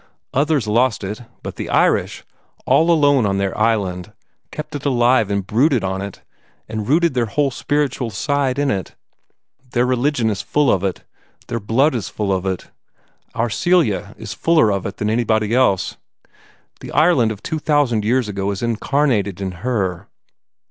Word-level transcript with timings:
Others 0.33 0.65
lost 0.67 1.03
it, 1.03 1.21
but 1.43 1.57
the 1.57 1.69
Irish, 1.69 2.23
all 2.65 2.89
alone 2.89 3.27
on 3.27 3.37
their 3.37 3.55
island, 3.55 4.11
kept 4.49 4.73
it 4.73 4.83
alive 4.83 5.29
and 5.29 5.45
brooded 5.45 5.83
on 5.83 6.01
it, 6.01 6.23
and 6.67 6.87
rooted 6.89 7.13
their 7.13 7.27
whole 7.27 7.51
spiritual 7.51 8.09
side 8.09 8.57
in 8.57 8.71
it. 8.71 8.95
Their 9.73 9.85
religion 9.85 10.31
is 10.31 10.41
full 10.41 10.71
of 10.71 10.83
it; 10.83 11.03
their 11.49 11.59
blood 11.59 11.93
is 11.93 12.09
full 12.09 12.33
of 12.33 12.47
it; 12.47 12.71
our 13.35 13.51
Celia 13.51 14.15
is 14.17 14.33
fuller 14.33 14.71
of 14.71 14.87
it 14.87 14.97
than 14.97 15.07
anybody 15.11 15.53
else. 15.53 15.97
The 16.79 16.91
Ireland 16.93 17.31
of 17.31 17.43
two 17.43 17.59
thousand 17.59 18.03
years 18.03 18.27
ago 18.27 18.49
is 18.49 18.63
incarnated 18.63 19.39
in 19.39 19.51
her. 19.61 20.07